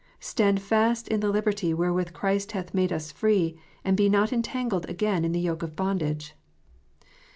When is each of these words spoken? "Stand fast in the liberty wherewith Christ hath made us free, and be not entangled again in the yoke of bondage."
"Stand 0.33 0.63
fast 0.63 1.07
in 1.09 1.19
the 1.19 1.29
liberty 1.29 1.75
wherewith 1.75 2.11
Christ 2.11 2.53
hath 2.53 2.73
made 2.73 2.91
us 2.91 3.11
free, 3.11 3.59
and 3.85 3.95
be 3.95 4.09
not 4.09 4.33
entangled 4.33 4.89
again 4.89 5.23
in 5.23 5.31
the 5.31 5.39
yoke 5.39 5.61
of 5.61 5.75
bondage." 5.75 6.33